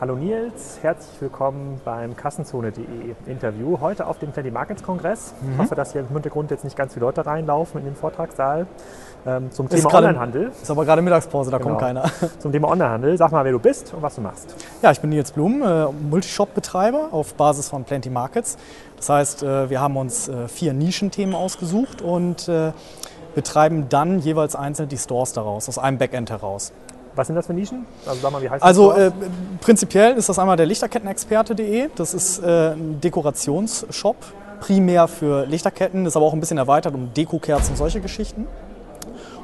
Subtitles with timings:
[0.00, 2.84] Hallo Nils, herzlich willkommen beim Kassenzone.de
[3.26, 3.80] Interview.
[3.80, 5.34] Heute auf dem Plenty Markets Kongress.
[5.42, 5.54] Mhm.
[5.54, 8.68] Ich hoffe, dass hier im Hintergrund jetzt nicht ganz viele Leute reinlaufen in den Vortragssaal.
[9.26, 10.52] Ähm, zum Thema Onlinehandel.
[10.62, 11.70] Ist aber gerade Mittagspause, da genau.
[11.70, 12.04] kommt keiner.
[12.38, 13.16] Zum Thema Onlinehandel.
[13.18, 14.54] Sag mal, wer du bist und was du machst.
[14.82, 18.56] Ja, ich bin Nils Blum, äh, Multishop-Betreiber auf Basis von Plenty Markets.
[18.96, 22.70] Das heißt, äh, wir haben uns äh, vier Nischenthemen ausgesucht und äh,
[23.34, 26.72] betreiben dann jeweils einzeln die Stores daraus, aus einem Backend heraus.
[27.18, 27.84] Was sind das für Nischen?
[28.06, 29.10] Also sag mal, wie heißt Also äh,
[29.60, 31.88] prinzipiell ist das einmal der Lichterkettenexperte.de.
[31.96, 34.16] Das ist äh, ein Dekorationsshop,
[34.60, 38.46] primär für Lichterketten, ist aber auch ein bisschen erweitert um Dekokerzen und solche Geschichten.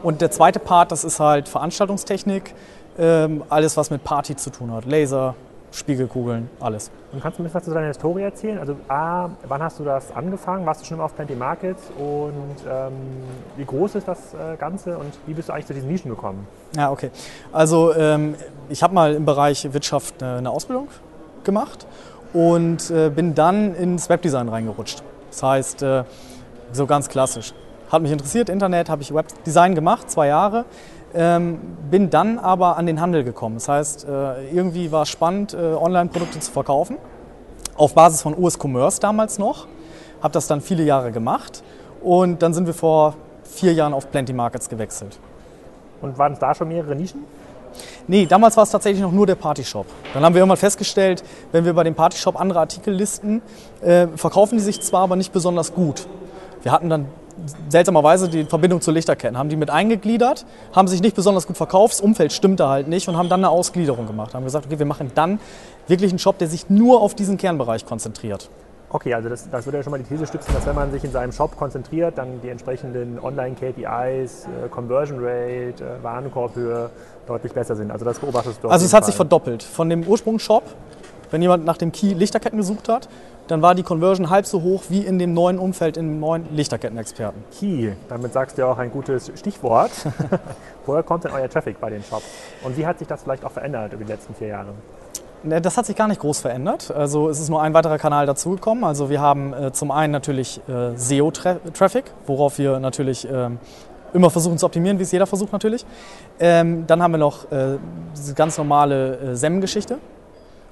[0.04, 2.54] Und der zweite Part, das ist halt Veranstaltungstechnik,
[2.96, 4.84] äh, alles was mit Party zu tun hat.
[4.84, 5.34] Laser,
[5.74, 6.90] Spiegelkugeln, alles.
[7.12, 8.58] Und kannst du ein bisschen was zu deiner Historie erzählen?
[8.58, 10.64] Also A, wann hast du das angefangen?
[10.66, 11.90] Warst du schon auf Plenty Markets?
[11.98, 12.92] Und ähm,
[13.56, 16.46] wie groß ist das äh, Ganze und wie bist du eigentlich zu diesen Nischen gekommen?
[16.76, 17.10] Ja, okay.
[17.52, 18.36] Also ähm,
[18.68, 20.88] ich habe mal im Bereich Wirtschaft äh, eine Ausbildung
[21.42, 21.86] gemacht
[22.32, 25.02] und äh, bin dann ins Webdesign reingerutscht.
[25.30, 26.04] Das heißt, äh,
[26.72, 27.52] so ganz klassisch.
[27.90, 30.64] Hat mich interessiert, Internet, habe ich Webdesign gemacht, zwei Jahre.
[31.14, 33.56] Ähm, bin dann aber an den Handel gekommen.
[33.56, 36.96] Das heißt, äh, irgendwie war es spannend, äh, Online-Produkte zu verkaufen.
[37.76, 39.66] Auf Basis von US Commerce damals noch.
[40.22, 41.62] Habe das dann viele Jahre gemacht.
[42.02, 45.18] Und dann sind wir vor vier Jahren auf Plenty Markets gewechselt.
[46.02, 47.24] Und waren es da schon mehrere Nischen?
[48.06, 49.86] Nee, damals war es tatsächlich noch nur der Partyshop.
[50.12, 53.42] Dann haben wir irgendwann festgestellt, wenn wir bei dem Partyshop andere Artikel listen,
[53.80, 56.06] äh, verkaufen die sich zwar, aber nicht besonders gut.
[56.62, 57.06] Wir hatten dann
[57.68, 59.38] seltsamerweise die Verbindung zu Lichterketten.
[59.38, 63.08] Haben die mit eingegliedert, haben sich nicht besonders gut verkauft, das Umfeld stimmte halt nicht
[63.08, 64.34] und haben dann eine Ausgliederung gemacht.
[64.34, 65.40] Haben gesagt, okay, wir machen dann
[65.86, 68.50] wirklich einen Shop, der sich nur auf diesen Kernbereich konzentriert.
[68.94, 71.02] Okay, also das, das würde ja schon mal die These stützen, dass wenn man sich
[71.02, 76.90] in seinem Shop konzentriert, dann die entsprechenden Online-KPIs, äh, Conversion Rate, äh, Warenkorbhöhe
[77.26, 77.90] deutlich besser sind.
[77.90, 78.68] Also das beobachtest du.
[78.68, 79.06] Also es hat Fall.
[79.06, 79.64] sich verdoppelt.
[79.64, 80.62] Von dem Ursprungsshop,
[81.32, 83.08] wenn jemand nach dem Key Lichterketten gesucht hat,
[83.48, 86.46] dann war die Conversion halb so hoch wie in dem neuen Umfeld, in dem neuen
[86.54, 87.44] Lichterkettenexperten.
[87.58, 89.90] Key, damit sagst du ja auch ein gutes Stichwort.
[90.86, 92.24] Woher kommt denn euer Traffic bei den Shops?
[92.62, 94.68] Und wie hat sich das vielleicht auch verändert über die letzten vier Jahre?
[95.42, 96.90] Ne, das hat sich gar nicht groß verändert.
[96.90, 98.82] Also es ist nur ein weiterer Kanal dazugekommen.
[98.82, 103.58] Also wir haben äh, zum einen natürlich äh, SEO-Traffic, worauf wir natürlich ähm,
[104.14, 105.84] immer versuchen zu optimieren, wie es jeder versucht natürlich.
[106.40, 107.76] Ähm, dann haben wir noch äh,
[108.16, 109.98] diese ganz normale äh, SEM-Geschichte.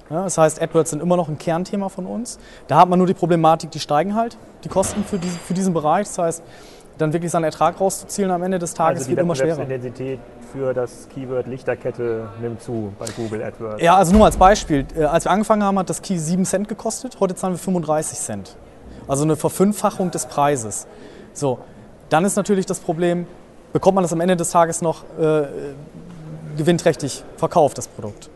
[0.09, 2.37] Das heißt, AdWords sind immer noch ein Kernthema von uns.
[2.67, 5.73] Da hat man nur die Problematik, die steigen halt, die Kosten für, diese, für diesen
[5.73, 6.07] Bereich.
[6.07, 6.43] Das heißt,
[6.97, 9.65] dann wirklich seinen Ertrag rauszuzielen am Ende des Tages also wird immer schwerer.
[9.65, 10.19] Die Intensität
[10.51, 13.81] für das Keyword Lichterkette nimmt zu bei Google AdWords.
[13.81, 14.85] Ja, also nur als Beispiel.
[14.95, 17.17] Äh, als wir angefangen haben, hat das Key 7 Cent gekostet.
[17.19, 18.55] Heute zahlen wir 35 Cent.
[19.07, 20.87] Also eine Verfünffachung des Preises.
[21.33, 21.59] So,
[22.09, 23.25] dann ist natürlich das Problem,
[23.73, 25.47] bekommt man das am Ende des Tages noch äh,
[26.55, 28.29] gewinnträchtig verkauft, das Produkt.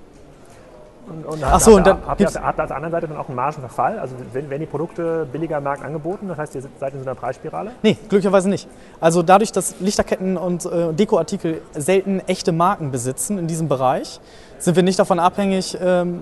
[1.09, 3.17] Und, und so, hat, und dann habt ihr auf der, auf der anderen Seite dann
[3.17, 3.97] auch einen Margenverfall?
[3.99, 6.27] Also werden die Produkte billiger am Markt angeboten?
[6.27, 7.71] Das heißt, ihr seid in so einer Preisspirale?
[7.81, 8.67] Nee, glücklicherweise nicht.
[8.99, 14.19] Also dadurch, dass Lichterketten und äh, Dekoartikel selten echte Marken besitzen in diesem Bereich,
[14.59, 16.21] sind wir nicht davon abhängig, ähm,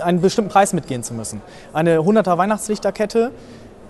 [0.00, 1.40] einen bestimmten Preis mitgehen zu müssen.
[1.72, 3.32] Eine 100er Weihnachtslichterkette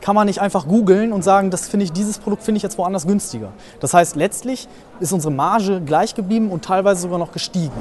[0.01, 2.79] kann man nicht einfach googeln und sagen, das finde ich, dieses Produkt finde ich jetzt
[2.79, 3.53] woanders günstiger.
[3.81, 4.69] Das heißt, letztlich
[5.01, 7.73] ist unsere Marge gleich geblieben und teilweise sogar noch gestiegen.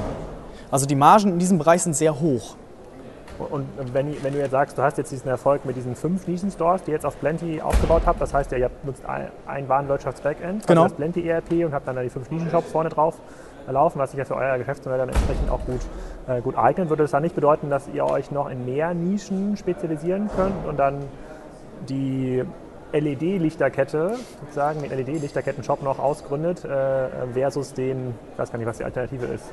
[0.70, 2.56] Also die Margen in diesem Bereich sind sehr hoch.
[3.38, 6.84] Und wenn, wenn, du jetzt sagst, du hast jetzt diesen Erfolg mit diesen fünf Nischen-Stores,
[6.84, 10.84] die jetzt auf Plenty aufgebaut habt, das heißt, ihr nutzt ein Warenwirtschafts-Backend, also genau.
[10.84, 13.20] das Plenty ERP und habt dann da die fünf Nischen-Shops vorne drauf
[13.68, 15.80] laufen, was sich ja für euer Geschäftsmodell dann entsprechend auch gut,
[16.28, 16.88] äh, gut eignet.
[16.88, 20.78] Würde das dann nicht bedeuten, dass ihr euch noch in mehr Nischen spezialisieren könnt und
[20.78, 21.00] dann
[21.88, 22.44] die
[22.92, 28.84] LED-Lichterkette, sozusagen den LED-Lichterketten-Shop noch ausgründet, äh, versus den, ich weiß gar nicht, was die
[28.84, 29.44] Alternative ist,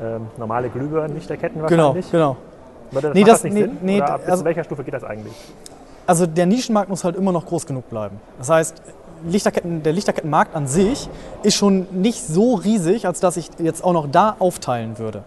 [0.00, 2.10] ähm, normale Glühbirnen-Lichterketten wahrscheinlich.
[2.10, 2.36] Genau, genau.
[2.90, 3.78] Würde das, nee, das, das nicht nee, Sinn?
[3.82, 5.34] Nee, Oder bis also, welcher Stufe geht das eigentlich?
[6.06, 8.18] Also der Nischenmarkt muss halt immer noch groß genug bleiben.
[8.38, 8.82] Das heißt,
[9.26, 11.08] Lichterketten, der Lichterkettenmarkt an sich
[11.42, 15.24] ist schon nicht so riesig, als dass ich jetzt auch noch da aufteilen würde.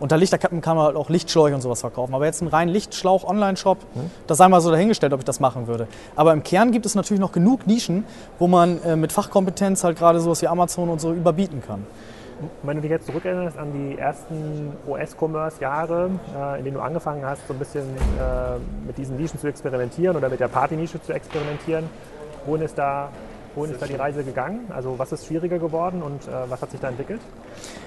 [0.00, 2.14] Unter Lichterketten kann man halt auch Lichtschläuche und sowas verkaufen.
[2.14, 4.10] Aber jetzt ein rein Lichtschlauch-Online-Shop, hm.
[4.26, 5.86] das sei mal so dahingestellt, ob ich das machen würde.
[6.16, 8.04] Aber im Kern gibt es natürlich noch genug Nischen,
[8.38, 11.86] wo man äh, mit Fachkompetenz halt gerade sowas wie Amazon und so überbieten kann.
[12.62, 17.46] Wenn du dich jetzt zurückerinnerst an die ersten US-Commerce-Jahre, äh, in denen du angefangen hast,
[17.46, 21.88] so ein bisschen äh, mit diesen Nischen zu experimentieren oder mit der Party-Nische zu experimentieren,
[22.46, 23.10] wohin ist da
[23.54, 24.60] Wohin ist da die Reise gegangen?
[24.74, 27.20] Also was ist schwieriger geworden und äh, was hat sich da entwickelt?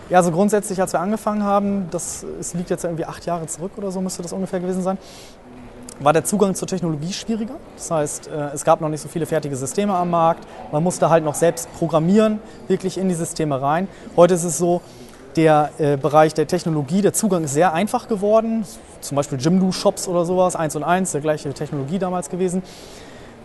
[0.09, 3.71] Ja, also grundsätzlich, als wir angefangen haben, das es liegt jetzt irgendwie acht Jahre zurück
[3.77, 4.97] oder so, müsste das ungefähr gewesen sein,
[5.99, 7.55] war der Zugang zur Technologie schwieriger.
[7.75, 10.47] Das heißt, äh, es gab noch nicht so viele fertige Systeme am Markt.
[10.71, 13.87] Man musste halt noch selbst programmieren, wirklich in die Systeme rein.
[14.15, 14.81] Heute ist es so,
[15.35, 18.65] der äh, Bereich der Technologie, der Zugang ist sehr einfach geworden.
[19.01, 22.63] Zum Beispiel Jimdo-Shops oder sowas, eins und eins, der gleiche Technologie damals gewesen.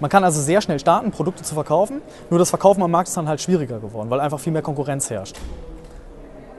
[0.03, 2.03] Man kann also sehr schnell starten, Produkte zu verkaufen.
[2.29, 5.09] Nur das Verkaufen am Markt ist dann halt schwieriger geworden, weil einfach viel mehr Konkurrenz
[5.09, 5.39] herrscht.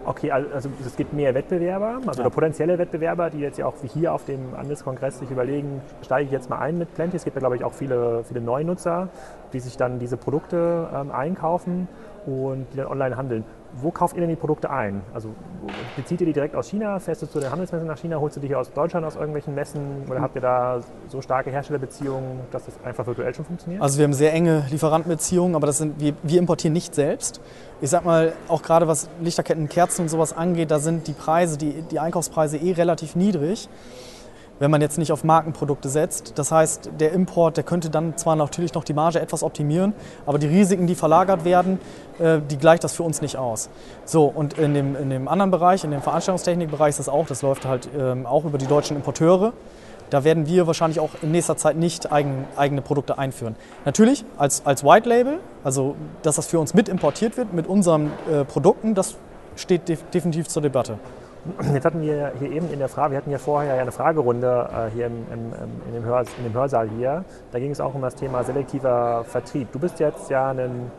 [0.06, 2.30] Okay, also es gibt mehr Wettbewerber, also ja.
[2.30, 6.31] potenzielle Wettbewerber, die jetzt ja auch wie hier auf dem Handelskongress sich überlegen, steige ich
[6.31, 7.18] jetzt mal ein mit Plenty.
[7.18, 9.10] Es gibt ja, glaube ich, auch viele, viele Neunutzer,
[9.51, 11.90] die sich dann diese Produkte ähm, einkaufen
[12.25, 13.44] und die dann online handeln.
[13.75, 15.02] Wo kauft ihr denn die Produkte ein?
[15.14, 15.30] Also
[15.96, 17.00] bezieht ihr die direkt aus China?
[17.00, 18.20] Fährst du zu den Handelsmessen nach China?
[18.20, 20.06] Holst du die hier aus Deutschland aus irgendwelchen Messen?
[20.10, 23.81] Oder habt ihr da so starke Herstellerbeziehungen, dass das einfach virtuell schon funktioniert?
[23.81, 27.42] Also wir haben sehr enge Lieferantenbeziehungen, aber das sind, wir, wir importieren nicht selbst.
[27.81, 31.58] Ich sag mal, auch gerade was Lichterketten, Kerzen und sowas angeht, da sind die Preise,
[31.58, 33.69] die, die Einkaufspreise eh relativ niedrig
[34.63, 36.39] wenn man jetzt nicht auf Markenprodukte setzt.
[36.39, 39.92] Das heißt, der Import, der könnte dann zwar natürlich noch die Marge etwas optimieren,
[40.25, 41.80] aber die Risiken, die verlagert werden,
[42.18, 43.69] äh, die gleicht das für uns nicht aus.
[44.06, 47.42] So, und in dem, in dem anderen Bereich, in dem Veranstaltungstechnikbereich ist das auch, das
[47.42, 49.51] läuft halt ähm, auch über die deutschen Importeure.
[50.10, 53.57] Da werden wir wahrscheinlich auch in nächster Zeit nicht eigen, eigene Produkte einführen.
[53.83, 58.13] Natürlich als, als White Label, also dass das für uns mit importiert wird mit unseren
[58.31, 59.16] äh, Produkten, das
[59.57, 61.00] steht def definitiv zur Debatte.
[61.74, 64.69] Jetzt hatten wir hier eben in der Frage, wir hatten ja vorher ja eine Fragerunde
[64.72, 65.54] äh, hier im, im,
[65.88, 67.25] in, dem Hör, in, dem Hörsaal hier.
[67.51, 69.72] Da ging es auch um das Thema selektiver Vertrieb.
[69.74, 70.90] Du bist jetzt ja ein,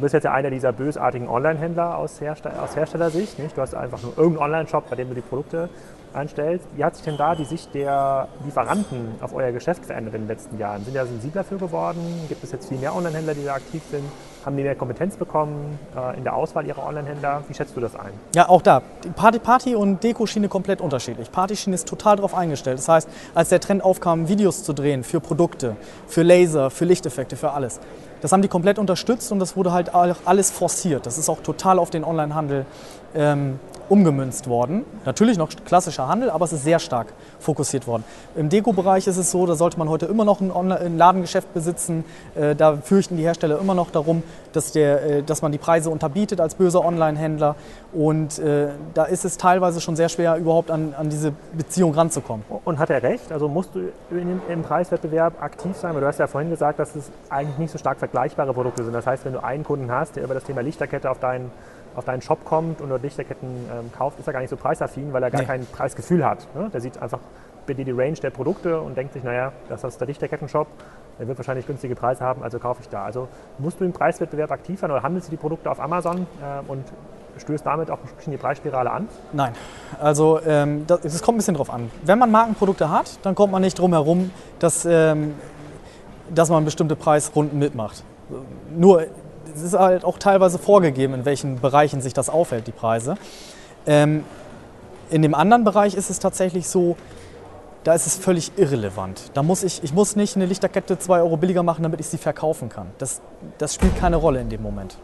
[0.00, 3.38] du bist jetzt ja einer dieser bösartigen Online-Händler aus, Herstell aus Herstellersicht.
[3.38, 3.54] Nicht?
[3.56, 5.68] Du hast einfach nur irgendeinen Online-Shop, bei dem du die Produkte
[6.14, 6.64] einstellst.
[6.74, 10.28] Wie hat sich denn da die Sicht der Lieferanten auf euer Geschäft verändert in den
[10.28, 10.84] letzten Jahren?
[10.84, 12.00] Sind ja sensibler für geworden?
[12.28, 14.04] Gibt es jetzt viel mehr Online-Händler, die da aktiv sind?
[14.44, 17.42] Haben die mehr Kompetenz bekommen äh, in der Auswahl ihrer Online-Händler?
[17.46, 18.12] Wie schätzt du das ein?
[18.34, 18.80] Ja, auch da.
[19.14, 21.30] Party, Party und Deko-Schiene komplett unterschiedlich.
[21.30, 22.78] Party-Schiene ist total darauf eingestellt.
[22.78, 25.76] Das heißt, als der Trend aufkam, Videos zu drehen für Produkte,
[26.06, 27.80] für Laser, für Lichteffekte, für alles,
[28.20, 31.06] das haben die komplett unterstützt und das wurde halt alles forciert.
[31.06, 32.66] Das ist auch total auf den Onlinehandel
[33.14, 33.58] ähm,
[33.90, 34.84] umgemünzt worden.
[35.04, 37.08] Natürlich noch klassischer Handel, aber es ist sehr stark
[37.40, 38.04] fokussiert worden.
[38.36, 41.52] Im Deko-Bereich ist es so, da sollte man heute immer noch ein, Online ein Ladengeschäft
[41.52, 42.04] besitzen.
[42.36, 44.22] Äh, da fürchten die Hersteller immer noch darum,
[44.52, 47.56] dass, der, äh, dass man die Preise unterbietet als böser Online-Händler.
[47.92, 52.44] Und äh, da ist es teilweise schon sehr schwer, überhaupt an, an diese Beziehung ranzukommen.
[52.64, 53.32] Und hat er recht?
[53.32, 53.80] Also musst du
[54.12, 55.94] in, im Preiswettbewerb aktiv sein?
[55.94, 58.92] Weil du hast ja vorhin gesagt, dass es eigentlich nicht so stark vergleichbare Produkte sind.
[58.92, 61.50] Das heißt, wenn du einen Kunden hast, der über das Thema Lichterkette auf deinen
[61.94, 65.12] auf deinen Shop kommt und dort Lichterketten ähm, kauft, ist er gar nicht so preisaffin,
[65.12, 65.46] weil er gar nee.
[65.46, 66.46] kein Preisgefühl hat.
[66.54, 66.70] Ne?
[66.72, 67.20] Der sieht einfach
[67.66, 70.66] bitte die Range der Produkte und denkt sich, naja, das ist der Lichterketten-Shop,
[71.18, 73.04] der wird wahrscheinlich günstige Preise haben, also kaufe ich da.
[73.04, 73.28] Also
[73.58, 76.84] musst du im Preiswettbewerb aktiv sein oder handelst du die Produkte auf Amazon äh, und
[77.38, 79.08] stößt damit auch ein bisschen die Preisspirale an?
[79.32, 79.52] Nein,
[80.00, 81.90] also ähm, das, das, kommt ein bisschen drauf an.
[82.04, 85.34] Wenn man Markenprodukte hat, dann kommt man nicht drum herum, dass, ähm,
[86.34, 88.04] dass man bestimmte Preisrunden mitmacht.
[88.74, 89.06] Nur
[89.54, 93.16] es ist halt auch teilweise vorgegeben, in welchen Bereichen sich das aufhält, die Preise.
[93.86, 94.24] Ähm,
[95.10, 96.96] in dem anderen Bereich ist es tatsächlich so,
[97.84, 99.30] da ist es völlig irrelevant.
[99.34, 102.18] Da muss ich, ich muss nicht eine Lichterkette 2 Euro billiger machen, damit ich sie
[102.18, 102.88] verkaufen kann.
[102.98, 103.20] Das,
[103.58, 104.98] das spielt keine Rolle in dem Moment.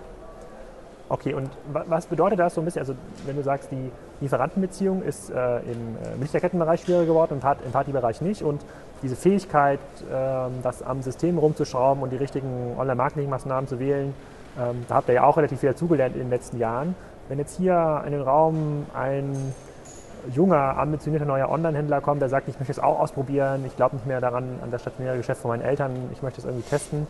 [1.08, 2.80] Okay, und was bedeutet das so ein bisschen?
[2.80, 2.94] Also,
[3.26, 8.20] wenn du sagst, die Lieferantenbeziehung ist äh, im äh, Lichterkettenbereich schwieriger geworden, im, im Partybereich
[8.22, 8.42] nicht.
[8.42, 8.60] Und
[9.04, 9.78] diese Fähigkeit,
[10.10, 14.14] äh, das am System rumzuschrauben und die richtigen Online-Marketing-Maßnahmen zu wählen,
[14.58, 16.94] ähm, da habt ihr ja auch relativ viel dazugelernt in den letzten Jahren.
[17.28, 19.54] Wenn jetzt hier in den Raum ein
[20.34, 24.06] junger, ambitionierter neuer Online-Händler kommt, der sagt, ich möchte es auch ausprobieren, ich glaube nicht
[24.06, 27.06] mehr daran, an das stationäre Geschäft von meinen Eltern, ich möchte es irgendwie testen.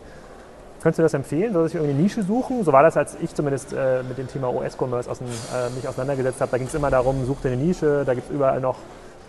[0.81, 1.53] Könntest du das empfehlen?
[1.53, 2.63] Soll ich irgendeine Nische suchen?
[2.63, 5.25] So war das, als ich zumindest äh, mit dem Thema OS-Commerce aus, äh,
[5.75, 6.51] mich auseinandergesetzt habe.
[6.51, 8.77] Da ging es immer darum, such dir eine Nische, da gibt es überall noch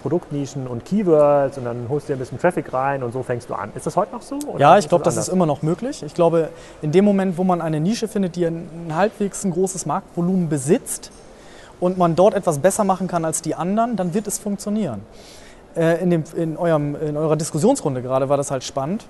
[0.03, 3.51] Produktnischen und Keywords und dann holst du dir ein bisschen Traffic rein und so fängst
[3.51, 3.71] du an.
[3.75, 4.39] Ist das heute noch so?
[4.59, 6.03] ja, ich glaube, das, das ist immer noch möglich.
[6.03, 6.51] Ich glaube,
[6.83, 11.11] in dem Moment, wo man eine Nische findet, die ein, halbwegs ein großes Marktvolumen besitzt
[11.81, 15.03] und man dort etwas besser machen kann als die anderen, dann wird es funktionieren.
[15.77, 19.05] Äh, in, dem, in, eurem, in eurer Diskussionsrunde gerade war das halt spannend.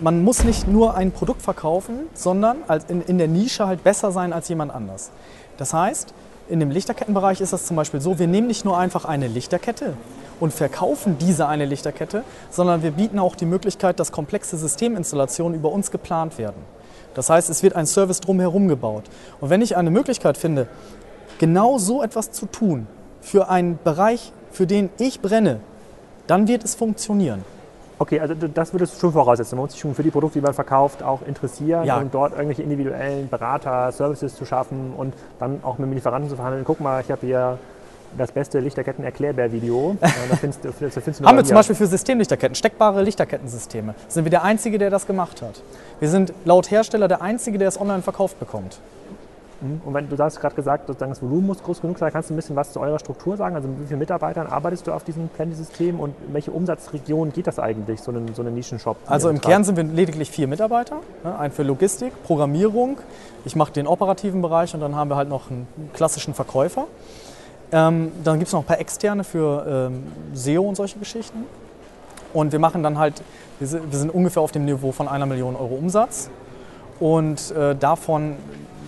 [0.00, 2.58] Man muss nicht nur ein Produkt verkaufen, sondern
[2.88, 5.10] in, in der Nische halt besser sein als jemand anders.
[5.58, 6.14] Das heißt,
[6.50, 9.94] in dem Lichterkettenbereich ist das zum Beispiel so, wir nehmen nicht nur einfach eine Lichterkette
[10.40, 15.70] und verkaufen diese eine Lichterkette, sondern wir bieten auch die Möglichkeit, dass komplexe Systeminstallationen über
[15.70, 16.62] uns geplant werden.
[17.14, 19.04] Das heißt, es wird ein Service drumherum gebaut.
[19.40, 20.66] Und wenn ich eine Möglichkeit finde,
[21.38, 22.86] genau so etwas zu tun
[23.20, 25.60] für einen Bereich, für den ich brenne,
[26.26, 27.44] dann wird es funktionieren.
[28.00, 29.56] Okay, also das würdest du schon voraussetzen.
[29.56, 31.98] Man muss sich schon für die Produkte, die man verkauft, auch interessieren ja.
[31.98, 36.36] und dort irgendwelche individuellen Berater, Services zu schaffen und dann auch mit dem Lieferanten zu
[36.36, 36.64] verhandeln.
[36.64, 37.58] Guck mal, ich habe hier
[38.16, 38.58] das beste
[40.94, 43.94] das findest Haben wir zum Beispiel für Systemlichterketten, steckbare Lichterkettensysteme.
[44.08, 45.62] Sind wir der Einzige, der das gemacht hat.
[46.00, 48.80] Wir sind laut Hersteller der Einzige, der es online verkauft bekommt.
[49.60, 49.80] Mhm.
[49.84, 52.34] Und wenn du hast gerade gesagt, sozusagen das Volumen muss groß genug sein, kannst du
[52.34, 53.54] ein bisschen was zu eurer Struktur sagen?
[53.56, 57.46] Also mit wie vielen Mitarbeitern arbeitest du auf diesem Plenty-System und in welche Umsatzregion geht
[57.46, 58.96] das eigentlich, so ein so eine Nischenshop?
[59.06, 60.96] Also im Kern sind wir lediglich vier Mitarbeiter.
[61.24, 61.38] Ne?
[61.38, 62.98] Ein für Logistik, Programmierung,
[63.44, 66.86] ich mache den operativen Bereich und dann haben wir halt noch einen klassischen Verkäufer.
[67.72, 71.44] Ähm, dann gibt es noch ein paar externe für ähm, SEO und solche Geschichten.
[72.32, 73.22] Und wir machen dann halt,
[73.58, 76.30] wir sind, wir sind ungefähr auf dem Niveau von einer Million Euro Umsatz.
[76.98, 78.36] Und äh, davon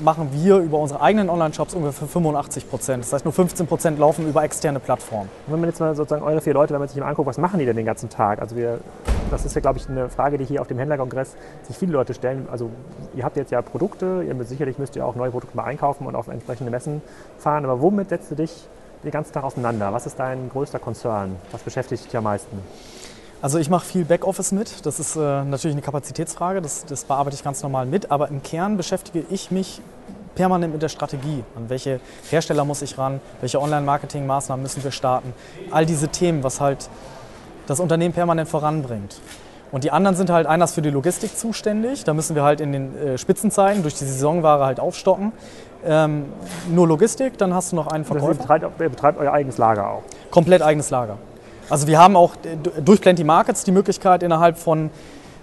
[0.01, 3.05] machen wir über unsere eigenen Online-Shops ungefähr 85 Prozent.
[3.05, 5.29] Das heißt, nur 15 Prozent laufen über externe Plattformen.
[5.47, 7.59] wenn man jetzt mal sozusagen eure vier Leute, wenn man sich mal anguckt, was machen
[7.59, 8.41] die denn den ganzen Tag?
[8.41, 8.81] Also wir,
[9.31, 12.15] das ist ja, glaube ich, eine Frage, die hier auf dem Händlerkongress sich viele Leute
[12.15, 12.49] stellen.
[12.51, 12.71] Also
[13.15, 16.07] ihr habt jetzt ja Produkte, ihr müsst, sicherlich müsst ihr auch neue Produkte mal einkaufen
[16.07, 17.03] und auf entsprechende Messen
[17.39, 17.65] fahren.
[17.65, 18.67] Aber womit setzt du dich
[19.05, 19.93] den ganzen Tag auseinander?
[19.93, 21.37] Was ist dein größter Konzern?
[21.51, 22.59] Was beschäftigt dich am meisten?
[23.43, 24.87] Also ich mache viel Backoffice mit.
[24.87, 26.63] Das ist äh, natürlich eine Kapazitätsfrage.
[26.63, 28.13] Das, das bearbeite ich ganz normal mit.
[28.13, 29.81] Aber im Kern beschäftige ich mich
[30.37, 31.43] permanent mit der Strategie.
[31.57, 31.99] An welche
[32.31, 33.21] Hersteller muss ich ran?
[33.41, 35.35] Welche Online-Marketing-Maßnahmen müssen wir starten?
[35.73, 36.89] All diese Themen, was halt
[37.67, 39.21] das Unternehmen permanent voranbringt.
[39.73, 42.05] Und die anderen sind halt einer für die Logistik zuständig.
[42.05, 45.33] Da müssen wir halt in den äh, Spitzenzeiten durch die Saisonware halt aufstocken.
[45.85, 46.27] Ähm,
[46.71, 48.35] nur Logistik, dann hast du noch einen Verkäufer.
[48.35, 50.03] Das betreibt, ihr betreibt euer eigenes Lager auch?
[50.31, 51.19] Komplett eigenes Lager.
[51.73, 52.35] Also wir haben auch
[52.85, 54.91] durch Plenty Markets die Möglichkeit innerhalb von,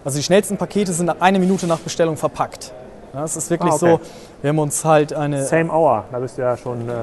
[0.06, 2.72] also die schnellsten Pakete sind eine Minute nach Bestellung verpackt.
[3.16, 3.98] Ja, es ist wirklich ah, okay.
[4.00, 4.00] so,
[4.44, 5.44] wir haben uns halt eine...
[5.44, 6.88] Same Hour, da bist du ja schon...
[6.88, 6.94] Äh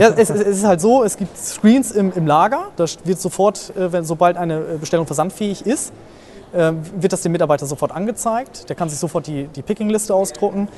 [0.00, 3.72] ja, es, es, ist halt so, es gibt Screens im, im Lager, da wird sofort,
[3.76, 5.92] äh, wenn, sobald eine Bestellung versandfähig ist,
[6.52, 6.70] äh,
[7.00, 8.68] wird das dem Mitarbeiter sofort angezeigt.
[8.68, 10.68] Der kann sich sofort die, die Picking-Liste ausdrucken,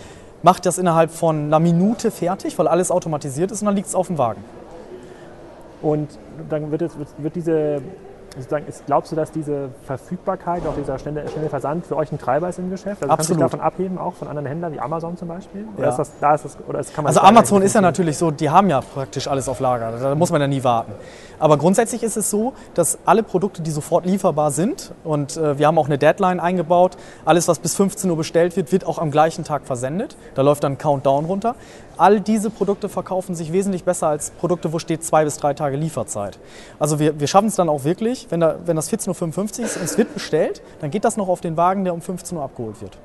[0.42, 3.94] macht das innerhalb von einer Minute fertig, weil alles automatisiert ist und dann liegt es
[3.94, 4.42] auf dem Wagen.
[5.82, 6.18] Und
[6.48, 7.80] dann wird, es, wird diese,
[8.36, 12.18] sozusagen, ist, glaubst du, dass diese Verfügbarkeit, auch dieser schnelle, schnelle Versand für euch ein
[12.18, 13.02] Treiber ist im Geschäft?
[13.02, 13.40] Also Absolut.
[13.40, 15.66] Kannst du davon abheben, auch von anderen Händlern wie Amazon zum Beispiel?
[15.76, 15.90] Oder ja.
[15.90, 18.30] ist das, da ist das, oder ist, kann man also Amazon ist ja natürlich so,
[18.30, 20.92] die haben ja praktisch alles auf Lager, da muss man ja nie warten.
[21.38, 25.66] Aber grundsätzlich ist es so, dass alle Produkte, die sofort lieferbar sind, und äh, wir
[25.66, 29.10] haben auch eine Deadline eingebaut, alles, was bis 15 Uhr bestellt wird, wird auch am
[29.10, 30.16] gleichen Tag versendet.
[30.34, 31.54] Da läuft dann ein Countdown runter.
[32.00, 35.76] All diese Produkte verkaufen sich wesentlich besser als Produkte, wo steht zwei bis drei Tage
[35.76, 36.38] Lieferzeit.
[36.78, 39.76] Also wir, wir schaffen es dann auch wirklich, wenn, da, wenn das 14.55 Uhr ist
[39.76, 42.42] und es wird bestellt, dann geht das noch auf den Wagen, der um 15 Uhr
[42.42, 42.96] abgeholt wird.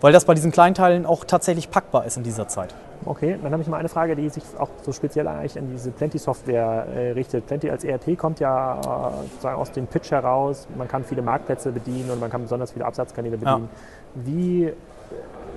[0.00, 2.76] Weil das bei diesen Kleinteilen auch tatsächlich packbar ist in dieser Zeit.
[3.04, 5.90] Okay, dann habe ich mal eine Frage, die sich auch so speziell eigentlich an diese
[5.90, 7.44] Plenty-Software äh, richtet.
[7.48, 10.68] Plenty als ERP kommt ja äh, sozusagen aus dem Pitch heraus.
[10.76, 13.68] Man kann viele Marktplätze bedienen und man kann besonders viele Absatzkanäle bedienen.
[13.68, 14.22] Ja.
[14.24, 14.72] Wie,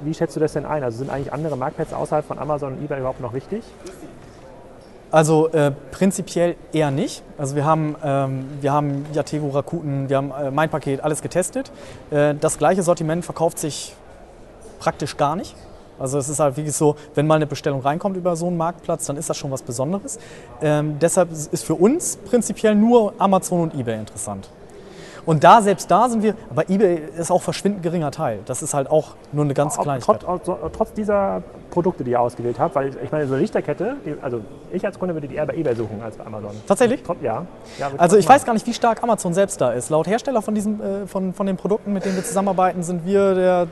[0.03, 0.84] wie schätzt du das denn ein?
[0.84, 3.63] Also sind eigentlich andere Marktplätze außerhalb von Amazon und eBay überhaupt noch wichtig?
[5.12, 7.22] Also äh, prinzipiell eher nicht.
[7.38, 11.72] Also wir haben, ähm, wir haben Yatego, Rakuten, wir haben äh, mein Paket, alles getestet.
[12.12, 13.93] Äh, das gleiche Sortiment verkauft sich
[14.79, 15.55] praktisch gar nicht.
[16.00, 19.05] Also es ist halt wirklich so, wenn mal eine Bestellung reinkommt über so einen Marktplatz,
[19.05, 20.17] dann ist das schon was Besonderes.
[20.62, 24.50] Ähm, deshalb ist für uns prinzipiell nur Amazon und eBay interessant.
[25.25, 28.40] Und da, selbst da sind wir, aber eBay ist auch verschwindend geringer Teil.
[28.46, 30.24] Das ist halt auch nur eine ganz kleine trotz,
[30.74, 34.86] trotz, dieser Produkte, die ihr ausgewählt habt, weil ich meine, so eine Lichterkette, also ich
[34.86, 36.51] als Kunde würde die eher bei eBay suchen als bei Amazon.
[36.68, 37.04] Tatsächlich?
[37.22, 37.46] Ja.
[37.78, 39.90] ja also ich weiß gar nicht, wie stark Amazon selbst da ist.
[39.90, 43.36] Laut Hersteller von, diesem, äh, von, von den Produkten, mit denen wir zusammenarbeiten, sind wir
[43.36, 43.68] der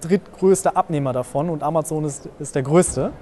[0.00, 3.12] drittgrößte Abnehmer davon und Amazon ist, ist der größte.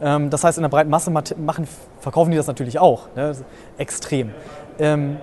[0.00, 1.68] Ähm, das heißt, in der breiten Masse machen,
[2.00, 3.08] verkaufen die das natürlich auch.
[3.14, 3.34] Ne?
[3.78, 4.30] Extrem.
[4.78, 5.18] Ähm,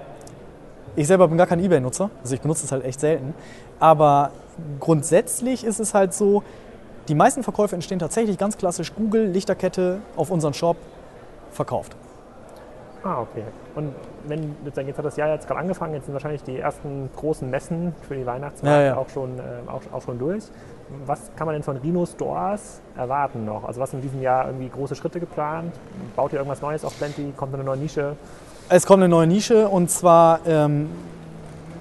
[0.96, 3.34] ich selber bin gar kein Ebay-Nutzer, also ich benutze es halt echt selten.
[3.80, 4.32] Aber
[4.80, 6.44] grundsätzlich ist es halt so,
[7.08, 10.78] die meisten Verkäufe entstehen tatsächlich ganz klassisch Google, Lichterkette auf unseren Shop
[11.52, 11.96] verkauft.
[13.04, 13.44] Ah, okay.
[13.76, 13.94] Und
[14.28, 17.96] wenn jetzt hat das Jahr jetzt gerade angefangen, jetzt sind wahrscheinlich die ersten großen Messen
[18.08, 18.98] für die Weihnachtsmarkt ja, ja.
[18.98, 20.44] Auch, schon, äh, auch, auch, schon durch.
[21.06, 23.64] Was kann man denn von Rhino Stores erwarten noch?
[23.64, 25.74] Also was in diesem Jahr irgendwie große Schritte geplant?
[26.16, 27.34] Baut ihr irgendwas Neues auf Plenty?
[27.38, 28.18] Kommt eine neue Nische?
[28.72, 30.90] Es kommt eine neue Nische und zwar ähm,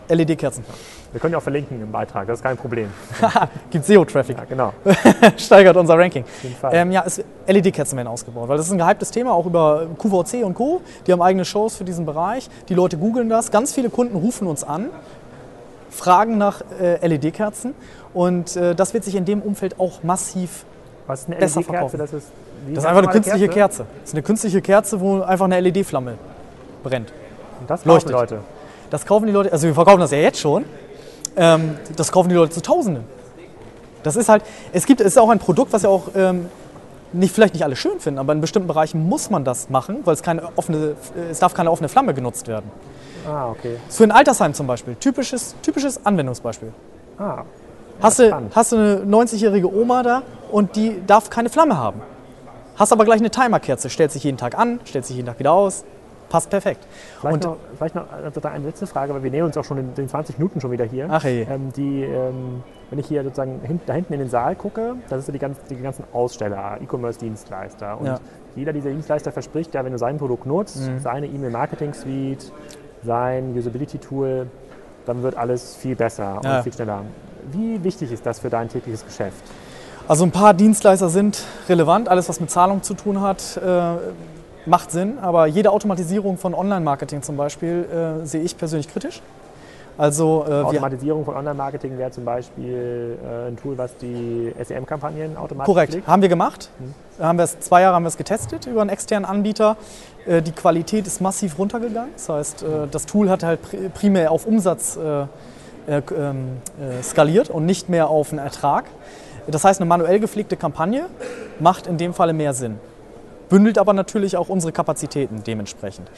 [0.09, 0.64] LED-Kerzen.
[1.12, 2.88] Wir können ja auch verlinken im Beitrag, das ist kein Problem.
[3.71, 4.38] Gibt SEO-Traffic.
[4.38, 4.73] Ja, genau.
[5.37, 6.25] Steigert unser Ranking.
[6.25, 6.71] Auf jeden Fall.
[6.75, 7.04] Ähm, ja,
[7.47, 10.80] LED-Kerzen werden ausgebaut, weil das ist ein gehyptes Thema, auch über QVC und Co.
[11.07, 12.49] Die haben eigene Shows für diesen Bereich.
[12.71, 13.50] Die Leute googeln das.
[13.50, 14.87] Ganz viele Kunden rufen uns an,
[15.90, 17.75] fragen nach äh, LED-Kerzen
[18.14, 20.64] und äh, das wird sich in dem Umfeld auch massiv
[21.07, 21.99] Was ist eine LED-Kerze?
[21.99, 22.28] Das ist,
[22.71, 23.85] das ist einfach eine künstliche Kerze?
[23.85, 23.87] Kerze.
[24.00, 26.14] Das ist eine künstliche Kerze, wo einfach eine LED-Flamme
[26.82, 27.12] brennt.
[27.61, 28.12] Und das kaufen Leuchtet.
[28.12, 28.40] Leute?
[28.90, 30.64] Das kaufen die Leute, also wir verkaufen das ja jetzt schon.
[31.37, 33.04] Ähm, das kaufen die Leute zu Tausenden.
[34.02, 34.42] Das ist halt,
[34.73, 36.47] es gibt, es ist auch ein Produkt, was ja auch ähm,
[37.12, 40.14] nicht, vielleicht nicht alle schön finden, aber in bestimmten Bereichen muss man das machen, weil
[40.14, 40.94] es keine offene,
[41.30, 42.70] es darf keine offene Flamme genutzt werden.
[43.26, 43.76] Ah, okay.
[43.88, 46.73] Für ein Altersheim zum Beispiel, typisches, typisches Anwendungsbeispiel.
[47.18, 47.42] Ah.
[48.00, 52.00] Hast du, hast du eine 90-jährige Oma da und die darf keine Flamme haben.
[52.76, 55.52] Hast aber gleich eine Timerkerze, stellt sich jeden Tag an, stellt sich jeden Tag wieder
[55.52, 55.85] aus.
[56.28, 56.87] Passt perfekt.
[57.20, 59.78] Vielleicht Und- noch, vielleicht noch sozusagen eine letzte Frage, weil wir nähern uns auch schon
[59.78, 61.06] in den 20 Minuten schon wieder hier.
[61.11, 61.42] Ach je.
[61.49, 65.25] Ähm, die, ähm, wenn ich hier sozusagen hin, da hinten in den Saal gucke, das
[65.25, 67.99] sind die, ganz, die ganzen Aussteller, E-Commerce-Dienstleister.
[67.99, 68.18] Und Ja.
[68.56, 70.99] jeder dieser Dienstleister verspricht ja, wenn du sein Produkt nutzt, Mhm.
[71.00, 72.52] seine E-Mail-Marketing-Suite,
[73.04, 74.47] sein Usability-Tool,
[75.06, 76.56] dann wird alles viel besser Ja.
[76.58, 77.02] und viel schneller.
[77.52, 79.42] Wie wichtig ist das für dein tägliches Geschäft?
[80.06, 83.97] Also ein paar Dienstleister sind relevant, alles was mit Zahlung zu tun hat, äh,
[84.68, 87.87] macht Sinn, aber jede Automatisierung von Online-Marketing zum Beispiel
[88.22, 89.20] äh, sehe ich persönlich kritisch.
[89.96, 95.66] Also äh, Automatisierung von Online-Marketing wäre zum Beispiel äh, ein Tool, was die SEM-Kampagnen automatisch
[95.66, 96.06] korrekt, pflegt.
[96.06, 96.70] haben wir gemacht.
[97.18, 99.76] Haben wir es, zwei Jahre haben wir es getestet über einen externen Anbieter.
[100.25, 102.10] Äh, die Qualität ist massiv runtergegangen.
[102.14, 105.26] Das heißt, äh, das Tool hat halt pri- primär auf Umsatz äh, äh,
[106.16, 108.84] ähm, äh, skaliert und nicht mehr auf einen Ertrag.
[109.48, 111.06] Das heißt, eine manuell gepflegte Kampagne
[111.58, 112.78] macht in dem Falle mehr Sinn.
[113.48, 116.10] Bündelt aber natürlich auch unsere Kapazitäten dementsprechend.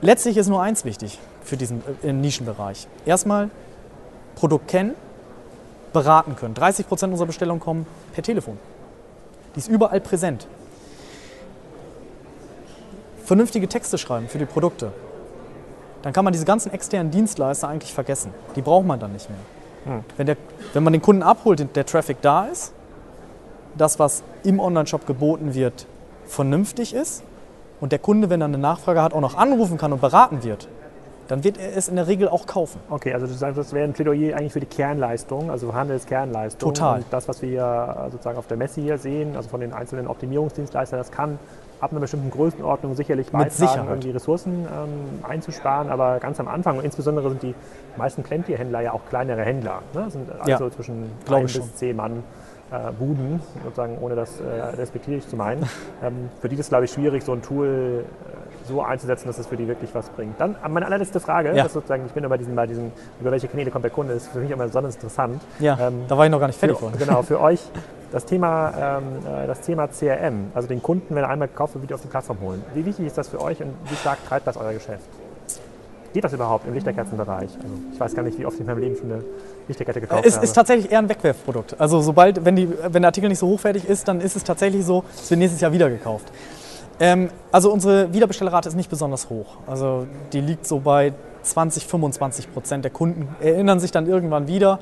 [0.00, 2.86] Letztlich ist nur eins wichtig für diesen äh, Nischenbereich.
[3.04, 3.50] Erstmal
[4.36, 4.94] Produkt kennen,
[5.92, 6.54] beraten können.
[6.54, 8.58] 30 Prozent unserer Bestellungen kommen per Telefon.
[9.54, 10.46] Die ist überall präsent.
[13.24, 14.92] Vernünftige Texte schreiben für die Produkte.
[16.02, 18.32] Dann kann man diese ganzen externen Dienstleister eigentlich vergessen.
[18.54, 19.38] Die braucht man dann nicht mehr.
[19.96, 20.04] Hm.
[20.16, 20.36] Wenn, der,
[20.72, 22.72] wenn man den Kunden abholt, der Traffic da ist,
[23.76, 25.86] das, was im Onlineshop geboten wird,
[26.26, 27.22] vernünftig ist
[27.80, 30.68] und der Kunde, wenn er eine Nachfrage hat, auch noch anrufen kann und beraten wird,
[31.28, 32.80] dann wird er es in der Regel auch kaufen.
[32.88, 36.72] Okay, also du sagst, das wäre ein Plädoyer eigentlich für die Kernleistung, also Handelskernleistung.
[36.72, 36.98] Total.
[37.00, 40.06] Und das, was wir hier sozusagen auf der Messe hier sehen, also von den einzelnen
[40.06, 41.38] Optimierungsdienstleistern, das kann
[41.80, 43.88] ab einer bestimmten Größenordnung sicherlich beitragen, Sicherheit.
[43.88, 47.54] irgendwie Ressourcen ähm, einzusparen, aber ganz am Anfang und insbesondere sind die
[47.96, 49.82] meisten Kleintier-Händler ja auch kleinere Händler.
[49.94, 50.10] Ne?
[50.10, 52.24] Sind also Ja, zwischen ein bis zehn Mann.
[52.70, 54.44] Äh, Buden, sozusagen, ohne das äh,
[54.76, 55.62] respektierlich zu meinen.
[56.02, 59.38] Ähm, für die ist es, glaube ich, schwierig, so ein Tool äh, so einzusetzen, dass
[59.38, 60.38] es für die wirklich was bringt.
[60.38, 61.66] Dann meine allerletzte Frage, Ja.
[61.66, 64.40] sozusagen, ich bin immer diesen, bei diesen, über welche Kanäle kommt der Kunde, ist für
[64.40, 65.40] mich immer besonders interessant.
[65.60, 66.90] Ja, Ähm, da war ich noch gar nicht fertig für.
[66.98, 67.62] Genau, für euch
[68.12, 71.84] das Thema, ähm, äh, das Thema CRM, also den Kunden, wenn er einmal gekauft wird,
[71.84, 72.62] wieder auf die Plattform holen.
[72.74, 75.08] Wie wichtig ist das für euch und wie stark treibt das euer Geschäft?
[76.12, 77.50] Geht das überhaupt im Lichterkerzenbereich?
[77.62, 79.22] Also ich weiß gar nicht, wie oft ich in meinem Leben schon eine
[79.68, 80.44] Lichterkette gekauft Es habe.
[80.44, 81.78] ist tatsächlich eher ein Wegwerfprodukt.
[81.78, 84.84] Also sobald, wenn, die, wenn der Artikel nicht so hochwertig ist, dann ist es tatsächlich
[84.84, 86.32] so, es wird nächstes Jahr wieder gekauft.
[87.00, 89.58] Ähm, also unsere Wiederbestellrate ist nicht besonders hoch.
[89.66, 92.84] Also die liegt so bei 20, 25 Prozent.
[92.84, 94.80] Der Kunden erinnern sich dann irgendwann wieder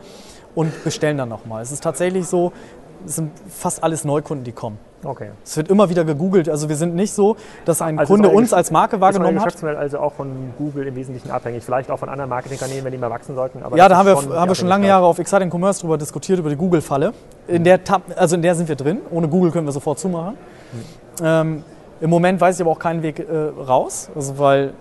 [0.55, 1.63] und bestellen dann nochmal.
[1.63, 2.53] Es ist tatsächlich so,
[2.86, 4.79] es sind fast alles Neukunden, die kommen.
[5.05, 5.31] okay.
[5.45, 6.49] Es wird immer wieder gegoogelt.
[6.49, 9.39] Also wir sind nicht so, dass ein Also Kunde ist uns als Marke Ist wahrgenommen
[9.39, 9.45] hat.
[9.47, 11.63] Geschäftsmodell also auch von Google im Wesentlichen abhängig?
[11.65, 13.63] Vielleicht auch von anderen Marketingkanälen, wenn die mal wachsen sollten?
[13.63, 14.87] Aber Ja, da haben ist wir, schon haben wir schon lange.
[14.87, 17.13] Jahre auf Exciting Commerce drüber diskutiert, über die Google-Falle.
[17.47, 19.01] In der, Tab, also in der sind wir drin.
[19.11, 20.37] Ohne Google können wir sofort zumachen.
[21.23, 21.63] Ähm,
[22.01, 23.25] Im Moment weiß ich aber auch keinen Weg äh,
[23.67, 24.11] raus.
[24.15, 24.73] Also weil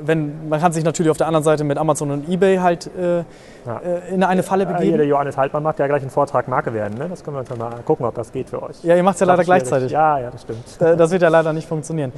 [0.00, 3.18] wenn, man kann sich natürlich auf der anderen Seite mit Amazon und Ebay halt äh,
[3.66, 3.78] Ja.
[3.78, 4.96] äh, in eine Falle Äh, begeben.
[4.98, 6.96] der Johannes Haltmann macht ja gleich einen Vortrag Marke werden.
[6.98, 7.08] Ne?
[7.08, 8.82] Das können wir uns mal gucken, ob das geht für euch.
[8.84, 9.62] Ja, ihr macht es ja leider Schwierig.
[9.62, 9.92] gleichzeitig.
[9.92, 10.64] Ja, ja, das stimmt.
[11.00, 12.12] Das wird ja leider nicht funktionieren.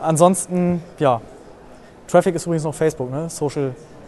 [0.00, 1.20] Ansonsten, ja,
[2.08, 3.28] Traffic ist übrigens noch Facebook, ne?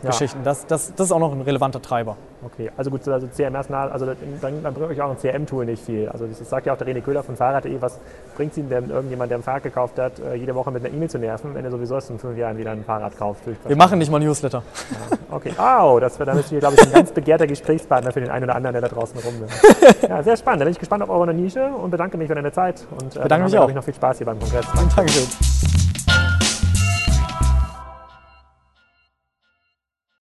[0.03, 0.45] Social-Geschichten.
[0.45, 2.17] Das, das, das ist auch noch ein relevanter Treiber.
[2.45, 4.17] Okay, also gut, also CMS, nah- also dann,
[4.63, 6.09] dann bringt euch auch ein CRM-Tool nicht viel.
[6.09, 7.99] Also das sagt ja auch der René Köhler von Fahrrad.de, was
[8.37, 10.95] bringt es ihm denn, irgendjemand, der ein Fahrrad gekauft hat, äh, jede Woche mit einer
[10.95, 13.41] E-Mail zu nerven, wenn er sowieso erst in fünf Jahren wieder ein Fahrrad kauft?
[13.67, 14.63] Wir machen nicht mal Newsletter.
[15.31, 18.45] Okay, oh, das wäre dann natürlich, glaube ich, ein ganz begehrter Gesprächspartner für den einen
[18.45, 19.59] oder anderen, der da draußen rumläuft.
[20.09, 20.61] Ja, sehr spannend.
[20.61, 22.87] Da bin ich gespannt auf eure Nische und bedanke mich für deine Zeit.
[23.01, 23.69] Und äh, Bedanke mich auch.
[23.69, 24.67] Ich noch viel Spaß hier beim Kongress.
[24.97, 25.78] Dankeschön.